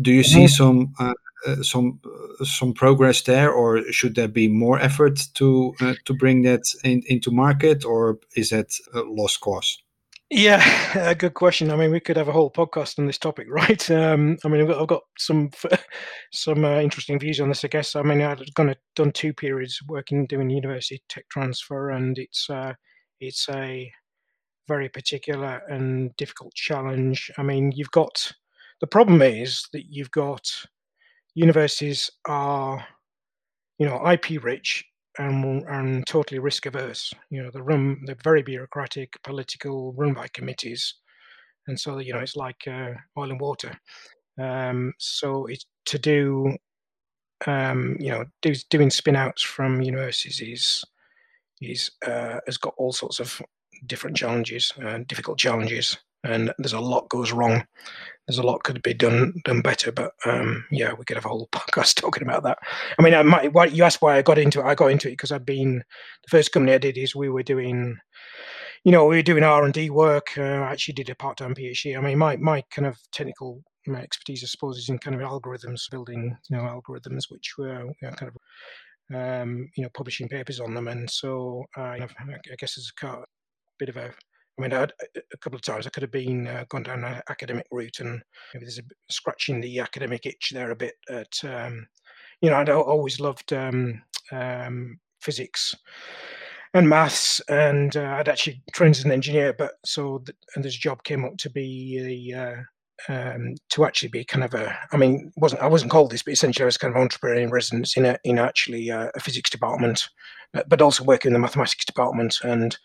[0.00, 0.46] Do you see mm-hmm.
[0.46, 1.14] some uh,
[1.46, 2.00] uh, some
[2.42, 7.02] some progress there, or should there be more effort to uh, to bring that in,
[7.06, 9.78] into market, or is that a lost cause?
[10.28, 10.62] Yeah,
[11.10, 11.70] a good question.
[11.70, 13.90] I mean, we could have a whole podcast on this topic, right?
[13.90, 15.50] Um, I mean, I've got, I've got some
[16.32, 17.64] some uh, interesting views on this.
[17.64, 17.96] I guess.
[17.96, 22.74] I mean, I've gone done two periods working doing university tech transfer, and it's uh,
[23.18, 23.90] it's a
[24.70, 27.30] very particular and difficult challenge.
[27.36, 28.32] I mean, you've got
[28.80, 30.48] the problem is that you've got
[31.34, 32.86] universities are,
[33.78, 34.84] you know, IP rich
[35.18, 37.12] and, and totally risk averse.
[37.30, 40.94] You know, they run they're very bureaucratic, political, run by committees,
[41.66, 43.72] and so you know it's like uh, oil and water.
[44.38, 46.56] Um, so it's to do,
[47.46, 50.84] um, you know, do, doing spin outs from universities is
[51.60, 53.42] is uh, has got all sorts of
[53.86, 57.64] different challenges, uh, difficult challenges, and there's a lot goes wrong.
[58.26, 61.28] There's a lot could be done done better, but um, yeah, we could have a
[61.28, 62.58] whole podcast talking about that.
[62.98, 64.66] I mean, I might, why, you asked why I got into it.
[64.66, 67.42] I got into it because I've been the first company I did is we were
[67.42, 67.98] doing,
[68.84, 70.38] you know, we were doing R and D work.
[70.38, 71.96] Uh, I actually did a part time PhD.
[71.96, 75.22] I mean, my my kind of technical my expertise, I suppose, is in kind of
[75.22, 80.28] algorithms, building you know algorithms which were you know, kind of um, you know publishing
[80.28, 82.08] papers on them, and so uh, I
[82.58, 83.00] guess as a
[83.80, 84.14] bit of a
[84.58, 87.22] I mean, I'd, a couple of times I could have been uh, gone down an
[87.30, 90.94] academic route, and maybe there's a scratching the academic itch there a bit.
[91.08, 91.86] At um,
[92.42, 95.74] you know, I'd always loved um, um, physics
[96.74, 99.54] and maths, and uh, I'd actually trained as an engineer.
[99.54, 100.22] But so
[100.54, 102.62] and this job came up to be a uh,
[103.08, 106.32] um, to actually be kind of a I mean wasn't I wasn't called this, but
[106.32, 109.50] essentially I was kind of entrepreneur in residence in a in actually a, a physics
[109.50, 110.08] department,
[110.52, 112.76] but, but also working in the mathematics department, and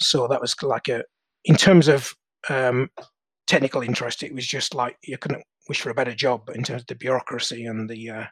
[0.00, 1.04] so that was like a
[1.44, 2.14] in terms of
[2.48, 2.90] um,
[3.46, 6.42] technical interest, it was just like you couldn't wish for a better job.
[6.46, 8.24] But in terms of the bureaucracy and the uh,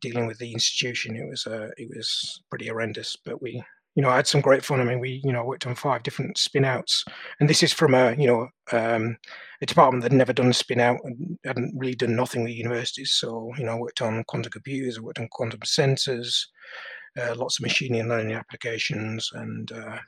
[0.00, 3.16] dealing with the institution, it was uh, it was pretty horrendous.
[3.24, 3.62] But we
[3.94, 4.80] you know, I had some great fun.
[4.80, 7.04] I mean, we, you know, worked on five different spin outs.
[7.38, 9.16] And this is from a, you know, um,
[9.62, 13.12] a department that never done a spin out and hadn't really done nothing with universities.
[13.12, 16.44] So, you know, I worked on quantum computers, I worked on quantum sensors,
[17.20, 19.98] uh, lots of machine learning applications, and uh,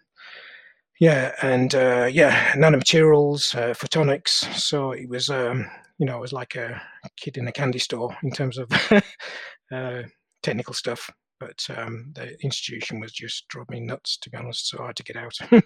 [0.98, 4.52] yeah, and uh, yeah, nanomaterials, uh, photonics.
[4.54, 6.82] So it was, um, you know, it was like a
[7.16, 8.68] kid in a candy store in terms of
[9.72, 10.02] uh,
[10.42, 14.82] technical stuff but um, the institution was just driving me nuts to be honest so
[14.82, 15.38] i had to get out.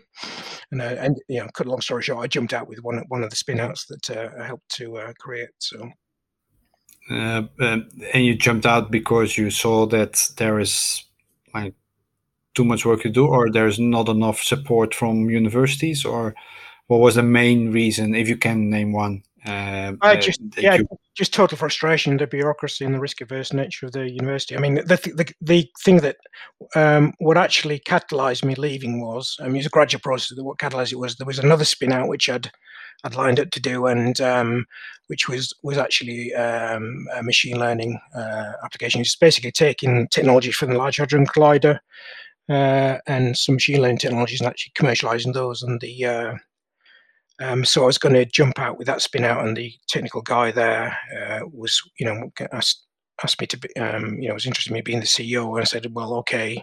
[0.73, 3.03] And, uh, and you know cut a long story short i jumped out with one,
[3.09, 5.91] one of the spinouts that uh, i helped to uh, create so.
[7.11, 11.03] Uh, um, and you jumped out because you saw that there is
[11.53, 11.75] like
[12.55, 16.35] too much work to do or there's not enough support from universities or
[16.87, 20.89] what was the main reason if you can name one uh, I just yeah, you...
[21.17, 24.57] just total frustration, the bureaucracy and the risk averse nature of the university.
[24.57, 26.17] I mean, the the, the thing that
[26.75, 30.39] um, what actually catalysed me leaving was, I mean, it's a graduate process.
[30.39, 32.51] What catalysed it was there was another spin out which I'd
[33.03, 34.67] I'd lined up to do, and um,
[35.07, 39.01] which was was actually um, a machine learning uh, application.
[39.01, 41.79] It's basically taking technology from the Large Hadron Collider
[42.51, 45.63] uh, and some machine learning technologies and actually commercializing those.
[45.63, 46.35] And the uh,
[47.41, 50.23] um, so I was going to jump out with that spin out, and the technical
[50.23, 52.87] guy there uh, was, you know, asked,
[53.25, 55.61] asked me to be, um, you know, was interested in me being the CEO, and
[55.61, 56.63] I said, well, okay,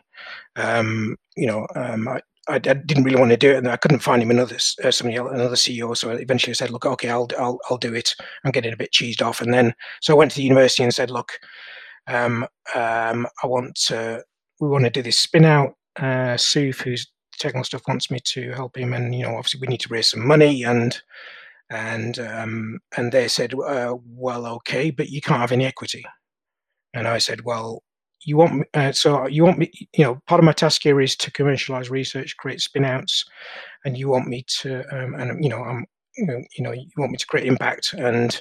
[0.56, 4.00] um, you know, um, I, I, didn't really want to do it, and I couldn't
[4.00, 5.98] find him another uh, somebody else, another CEO.
[5.98, 8.78] So I eventually, I said, "Look, okay, I'll I'll I'll do it." I'm getting a
[8.78, 11.32] bit cheesed off, and then so I went to the university and said, "Look,
[12.08, 14.24] um, um, I want to,
[14.62, 18.52] we want to do this spin out." Uh, Suf, who's technical stuff wants me to
[18.52, 21.00] help him, and you know, obviously we need to raise some money, and
[21.69, 26.06] and um, and they said, uh, well, okay, but you can't have any equity,
[26.93, 27.84] and I said, well,
[28.26, 31.15] you want uh, so you want me, you know, part of my task here is
[31.17, 33.26] to commercialize research, create spinouts,
[33.86, 36.26] and you want me to, um, and you know, I'm, you
[36.60, 38.39] know, you want me to create impact, and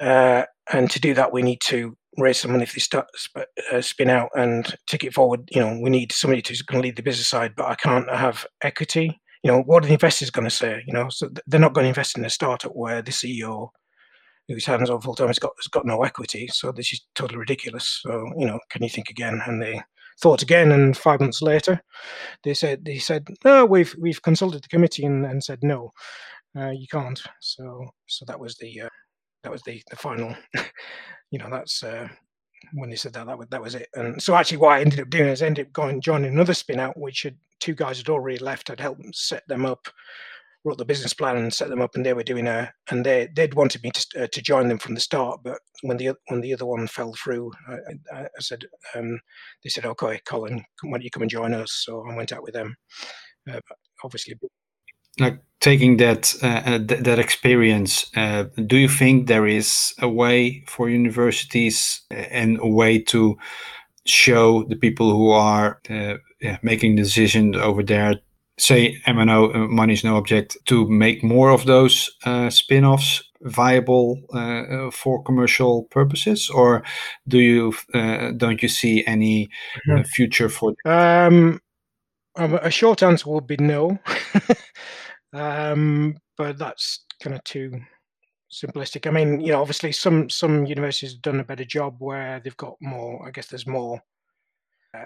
[0.00, 3.06] uh, and to do that, we need to raise some money if this start,
[3.72, 5.48] uh, spin out and take it forward.
[5.52, 8.10] You know, we need somebody who's going to lead the business side, but I can't
[8.10, 9.20] have equity.
[9.42, 10.82] You know, what are the investors going to say?
[10.86, 13.70] You know, so they're not going to invest in a startup where the CEO,
[14.48, 16.48] who's hands on full time, has got has got no equity.
[16.52, 18.00] So this is totally ridiculous.
[18.02, 19.40] So you know, can you think again?
[19.46, 19.80] And they
[20.20, 21.80] thought again, and five months later,
[22.44, 25.92] they said they said no, we've we've consulted the committee and, and said no,
[26.58, 27.22] uh, you can't.
[27.40, 28.88] So so that was the uh,
[29.42, 30.34] that was the the final
[31.30, 32.08] you know, that's uh,
[32.74, 33.88] when they said that, that was, that was it.
[33.94, 36.80] And so actually, what I ended up doing is ended up going joining another spin
[36.80, 38.70] out, which had two guys had already left.
[38.70, 39.88] I'd helped set them up,
[40.64, 43.28] wrote the business plan, and set them up, and they were doing a, and they
[43.34, 46.40] they'd wanted me to uh, to join them from the start, but when the when
[46.40, 47.74] the other one fell through, I,
[48.16, 49.20] I, I said, um,
[49.64, 51.82] they said, okay, Colin, why don't you come and join us?
[51.84, 52.76] So I went out with them.
[53.50, 53.60] Uh,
[54.04, 54.34] obviously,
[55.18, 60.08] like taking that uh, uh, th- that experience, uh, do you think there is a
[60.08, 63.36] way for universities uh, and a way to
[64.06, 68.14] show the people who are uh, yeah, making decisions over there,
[68.58, 72.10] say MNO, uh, money is no object, to make more of those
[72.48, 74.20] spin-offs viable
[74.92, 76.82] for commercial purposes, or
[77.28, 77.74] do you
[78.36, 79.48] don't you see any
[80.14, 80.74] future for?
[80.84, 81.60] Um,
[82.36, 83.98] a short answer would be no.
[85.32, 87.72] Um, but that's kind of too
[88.50, 89.06] simplistic.
[89.06, 92.56] I mean, you know, obviously some some universities have done a better job where they've
[92.56, 93.26] got more.
[93.26, 94.00] I guess there's more
[94.94, 95.04] uh,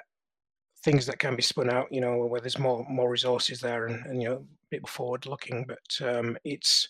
[0.85, 1.89] things that can be spun out.
[1.91, 5.27] You know, where there's more more resources there, and, and you know, a bit forward
[5.27, 5.67] looking.
[5.67, 6.89] But um, it's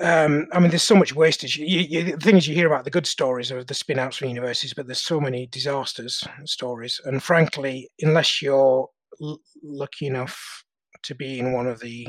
[0.00, 1.56] um, I mean, there's so much wastage.
[1.56, 4.28] You, you, the things you hear about the good stories of the spin outs from
[4.28, 7.00] universities, but there's so many disasters stories.
[7.04, 8.88] And frankly, unless you're
[9.20, 10.64] l- lucky enough
[11.08, 12.06] to be in one of the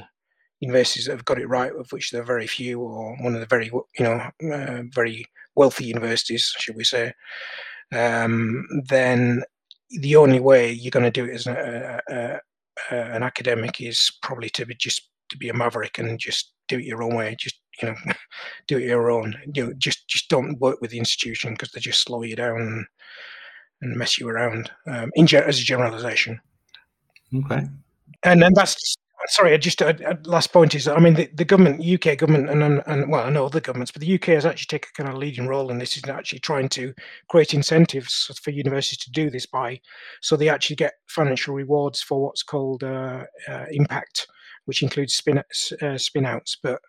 [0.59, 3.39] universities that have got it right, of which there are very few, or one of
[3.39, 4.21] the very you know
[4.53, 5.25] uh, very
[5.55, 7.13] wealthy universities, should we say,
[7.93, 9.41] um, then
[10.01, 12.39] the only way you're going to do it as a, a,
[12.91, 16.77] a, an academic is probably to be just to be a maverick and just do
[16.77, 17.35] it your own way.
[17.39, 17.95] Just you know,
[18.67, 19.35] do it your own.
[19.53, 22.85] You know, just just don't work with the institution because they just slow you down.
[23.81, 26.37] and mess you around um, in as a generalization.
[27.33, 27.65] Okay.
[28.24, 28.95] And then that's
[29.28, 29.57] sorry.
[29.57, 33.11] Just a, a last point is, I mean, the, the government, UK government, and, and
[33.11, 35.47] well, I know other governments, but the UK has actually taken a kind of leading
[35.47, 35.97] role in this.
[35.97, 36.93] Is actually trying to
[37.30, 39.80] create incentives for universities to do this by,
[40.22, 44.28] so they actually get financial rewards for what's called uh, uh, impact,
[44.65, 45.41] which includes spin
[45.82, 46.57] uh, spin outs.
[46.61, 46.82] But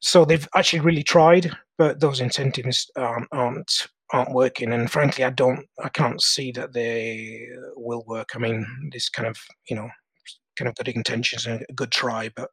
[0.00, 5.30] so they've actually really tried, but those incentives um, aren't aren't working and frankly i
[5.30, 9.38] don't i can't see that they will work i mean this kind of
[9.68, 9.88] you know
[10.56, 12.50] kind of good intentions and a good try but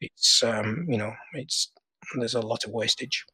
[0.00, 1.72] it's um you know it's
[2.18, 3.24] there's a lot of wastage.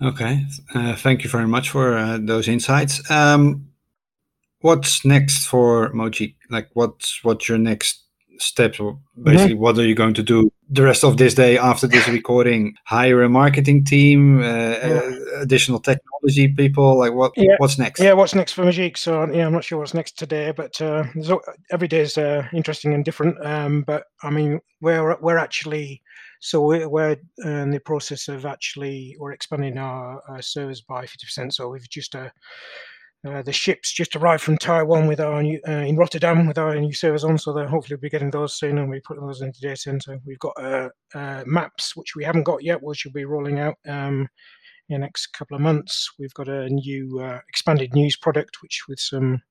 [0.00, 0.44] Okay.
[0.74, 3.08] Uh, thank you very much for uh, those insights.
[3.10, 3.68] Um
[4.60, 6.36] what's next for Mojeek?
[6.50, 8.03] Like what's what's your next
[8.38, 9.62] steps or basically mm-hmm.
[9.62, 13.22] what are you going to do the rest of this day after this recording hire
[13.22, 15.00] a marketing team uh, yeah.
[15.04, 17.54] uh, additional technology people like what yeah.
[17.58, 20.52] what's next yeah what's next for Mojeek so yeah i'm not sure what's next today
[20.56, 21.04] but uh,
[21.70, 26.02] every day is uh, interesting and different um, but i mean we're we're actually
[26.40, 31.52] so we're, we're in the process of actually we're expanding our, our servers by 50%
[31.52, 32.28] so we've just uh,
[33.24, 36.78] uh, the ships just arrived from Taiwan with our new, uh, in Rotterdam with our
[36.78, 39.60] new servers on, so hopefully we'll be getting those soon, and we put those into
[39.60, 40.20] data center.
[40.26, 43.76] We've got uh, uh, maps which we haven't got yet, which will be rolling out
[43.88, 44.28] um,
[44.88, 46.10] in the next couple of months.
[46.18, 49.42] We've got a new uh, expanded news product, which with some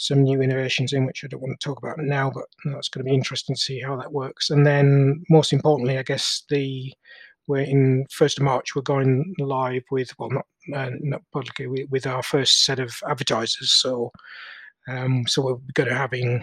[0.00, 3.04] some new innovations in, which I don't want to talk about now, but that's going
[3.04, 4.48] to be interesting to see how that works.
[4.48, 6.92] And then, most importantly, I guess the
[7.48, 8.76] we're in first of March.
[8.76, 12.94] We're going live with well, not uh, not publicly with, with, our first set of
[13.08, 13.72] advertisers.
[13.72, 14.10] So.
[14.90, 16.42] Um, so we're going to having,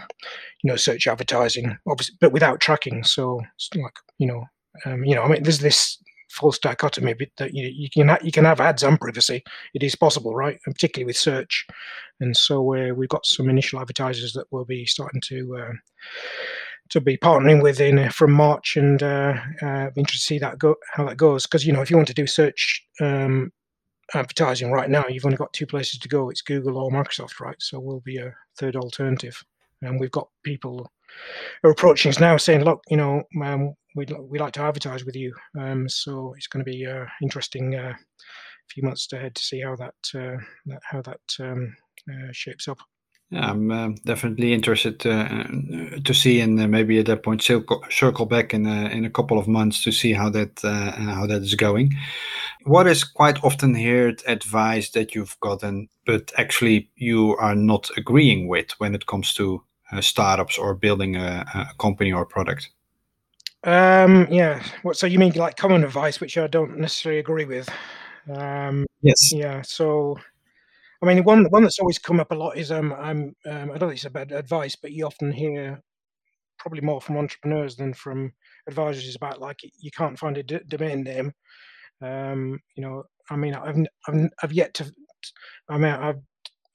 [0.62, 3.04] you know, search advertising, obviously, but without tracking.
[3.04, 3.42] So
[3.74, 4.44] like, you know,
[4.86, 5.98] um, you know, I mean, there's this
[6.36, 9.44] false dichotomy that you, you can ha- you can have ads and privacy.
[9.74, 10.60] It is possible, right?
[10.66, 11.66] And particularly with search.
[12.20, 15.74] And so we we've got some initial advertisers that will be starting to uh,
[16.90, 20.60] to be partnering with in uh, from March, and uh, uh, interested to see that
[20.60, 21.46] go how that goes.
[21.46, 23.52] Because you know, if you want to do search um,
[24.14, 27.56] advertising right now, you've only got two places to go: it's Google or Microsoft, right?
[27.60, 29.44] So we'll be a third alternative,
[29.82, 30.92] and we've got people
[31.64, 35.16] are approaching us now saying, "Look, you know, um, we'd we like to advertise with
[35.16, 37.94] you." Um, so it's going to be uh, interesting uh,
[38.70, 41.76] few months ahead to see how that, uh, that how that um,
[42.10, 42.80] uh, shapes up.
[43.32, 47.42] Yeah, I'm uh, definitely interested to, uh, to see, and uh, maybe at that point
[47.42, 51.26] circle, circle back in in a couple of months to see how that uh, how
[51.26, 51.92] that is going.
[52.64, 58.48] What is quite often heard advice that you've gotten, but actually you are not agreeing
[58.48, 62.70] with when it comes to uh, startups or building a, a, company or product?
[63.64, 64.64] Um, yeah.
[64.84, 67.70] What, so you mean like common advice, which I don't necessarily agree with?
[68.34, 69.32] Um, yes.
[69.32, 69.62] Yeah.
[69.62, 70.18] So
[71.02, 73.78] I mean, one one that's always come up a lot is um, I'm um, I
[73.78, 75.82] don't think it's a bad advice, but you often hear
[76.58, 78.32] probably more from entrepreneurs than from
[78.68, 81.34] advisors about like you can't find a d- domain name.
[82.06, 83.78] Um, you know, I mean, I've,
[84.08, 84.92] I've I've yet to.
[85.70, 86.20] I mean, I've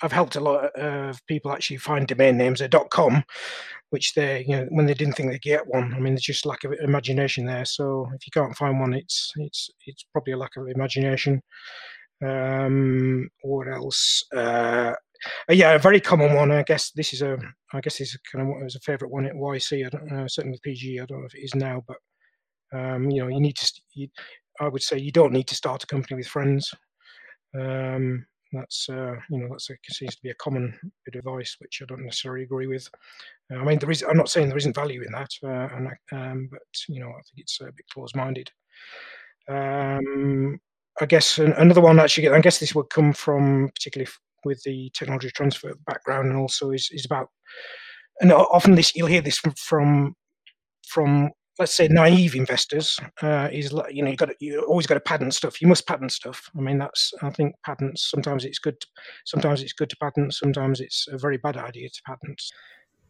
[0.03, 3.23] I've helped a lot of people actually find domain names at .com,
[3.91, 5.95] which they you know when they didn't think they'd get one.
[5.95, 7.65] I mean, there's just lack of imagination there.
[7.65, 11.43] So if you can't find one, it's it's it's probably a lack of imagination.
[12.25, 14.25] Um, what else?
[14.35, 14.95] Uh,
[15.49, 16.51] yeah, a very common one.
[16.51, 17.39] I guess this is a.
[17.73, 19.87] I guess this is kind of what was a favourite one at YC.
[19.87, 21.01] I don't know, certainly with PG.
[21.01, 21.99] I don't know if it is now, but
[22.73, 23.81] um, you know, you need to.
[23.95, 24.09] You,
[24.61, 26.73] I would say you don't need to start a company with friends.
[27.59, 31.57] Um, that's uh, you know that's a, seems to be a common bit of advice,
[31.61, 32.89] which I don't necessarily agree with.
[33.53, 34.03] Uh, I mean, there is.
[34.03, 37.23] I'm not saying there isn't value in that, uh, and, um, but you know, I
[37.23, 38.51] think it's a bit close-minded.
[39.49, 40.61] Um,
[41.01, 44.11] I guess another one actually, I guess this would come from particularly
[44.45, 47.29] with the technology transfer background, and also is, is about,
[48.21, 50.15] and often this you'll hear this from,
[50.87, 51.31] from
[51.61, 55.35] let's say naive investors uh, is you know you got you always got to patent
[55.35, 55.63] stuff.
[55.63, 56.51] You must patent stuff.
[56.57, 58.83] I mean that's I think patents sometimes it's good,
[59.25, 62.43] sometimes it's good to patent, sometimes it's a very bad idea to patent.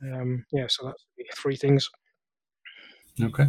[0.03, 1.88] Um, yeah, so that's three things.
[3.22, 3.46] Okay,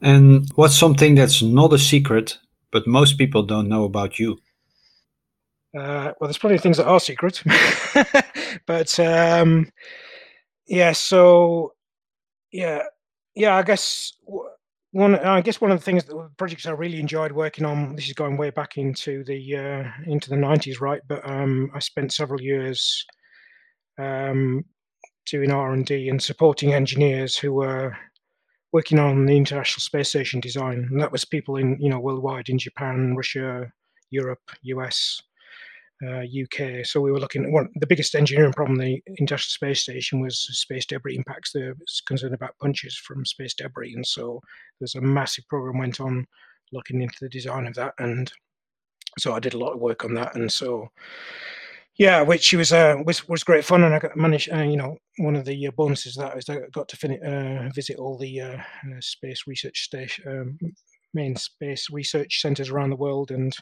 [0.00, 2.38] and what's something that's not a secret
[2.70, 4.38] but most people don't know about you.
[5.76, 7.42] Uh, well, there's probably things that are secret,
[8.66, 9.70] but um,
[10.66, 10.92] yeah.
[10.92, 11.74] So
[12.50, 12.82] yeah,
[13.38, 13.56] yeah.
[13.56, 14.12] I guess
[14.92, 15.14] one.
[15.14, 17.94] I guess one of the things that projects I really enjoyed working on.
[17.96, 21.00] This is going way back into the uh, into the '90s, right?
[21.08, 23.04] But um, I spent several years
[23.98, 24.64] um,
[25.26, 27.96] doing R and D and supporting engineers who were
[28.72, 32.48] working on the International Space Station design, and that was people in you know worldwide
[32.48, 33.70] in Japan, Russia,
[34.10, 35.22] Europe, US,
[36.06, 36.84] uh, UK.
[36.84, 40.38] So we were looking at one the biggest engineering problem the International Space Station was
[40.58, 41.52] space debris impacts.
[41.52, 41.74] They're
[42.06, 44.40] concerned about punches from space debris, and so
[44.80, 46.26] there's a massive program went on
[46.72, 48.30] looking into the design of that, and
[49.18, 50.88] so I did a lot of work on that, and so
[51.98, 54.52] yeah, which was uh, was was great fun, and I got managed.
[54.52, 57.24] Uh, you know, one of the uh, bonuses of that is I got to fin-
[57.24, 58.58] uh, visit all the uh,
[59.00, 60.72] space research station, um,
[61.12, 63.52] main space research centers around the world, and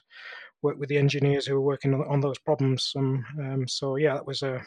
[0.62, 2.92] work with the engineers who were working on, on those problems.
[2.96, 4.60] Um, um, so yeah, that was uh,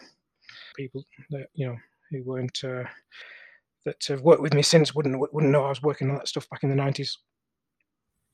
[0.76, 1.78] people that you know
[2.12, 2.60] who weren't
[3.86, 6.50] that have worked with me since wouldn't wouldn't know I was working on that stuff
[6.50, 7.18] back in the nineties.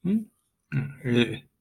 [0.05, 0.25] Mm.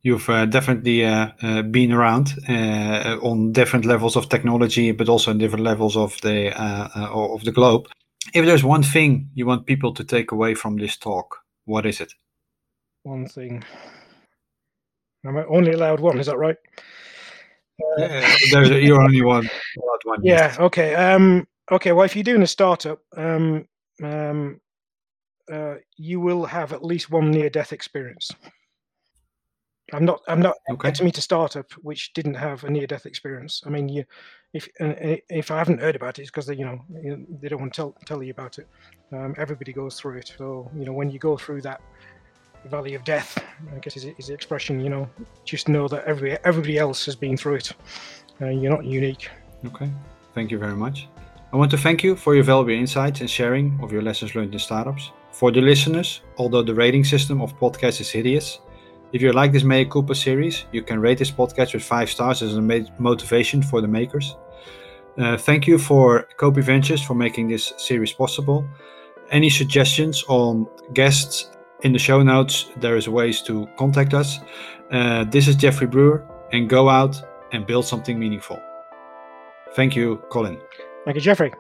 [0.03, 5.30] You've uh, definitely uh, uh, been around uh, on different levels of technology, but also
[5.30, 7.86] on different levels of the uh, uh, of the globe.
[8.34, 12.01] If there's one thing you want people to take away from this talk, what is
[12.01, 12.12] it?
[13.03, 13.64] One thing.
[15.26, 16.18] I'm only allowed one.
[16.18, 16.56] Is that right?
[17.96, 19.48] there's you're only one.
[20.04, 20.36] one yeah.
[20.36, 20.58] Yes.
[20.58, 20.94] Okay.
[20.94, 21.92] Um, okay.
[21.92, 23.66] Well, if you're doing a startup, um,
[24.02, 24.60] um,
[25.96, 28.30] you will have at least one near-death experience.
[29.92, 30.20] I'm not.
[30.28, 30.90] I'm not okay.
[30.92, 33.62] to meet a startup which didn't have a near-death experience.
[33.66, 34.04] I mean, you,
[34.54, 36.80] if if I haven't heard about it, it's because they, you know,
[37.40, 38.66] they don't want to tell tell you about it.
[39.12, 40.32] Um, everybody goes through it.
[40.38, 41.82] So you know, when you go through that
[42.68, 43.42] valley of death,
[43.74, 44.80] I guess is, is the expression.
[44.80, 45.08] You know,
[45.44, 47.72] just know that every everybody else has been through it.
[48.40, 49.28] Uh, you're not unique.
[49.66, 49.90] Okay.
[50.34, 51.08] Thank you very much.
[51.52, 54.52] I want to thank you for your valuable insights and sharing of your lessons learned
[54.52, 55.12] in startups.
[55.30, 58.58] For the listeners, although the rating system of podcasts is hideous,
[59.12, 62.42] if you like this Mea Cooper series, you can rate this podcast with five stars
[62.42, 62.62] as a
[62.98, 64.34] motivation for the makers.
[65.16, 68.66] Uh, thank you for Copy Ventures for making this series possible.
[69.30, 71.50] Any suggestions on guests
[71.85, 74.41] in the show notes, there is ways to contact us.
[74.91, 77.22] Uh, this is Jeffrey Brewer, and go out
[77.53, 78.61] and build something meaningful.
[79.74, 80.59] Thank you, Colin.
[81.05, 81.53] Thank you, Jeffrey.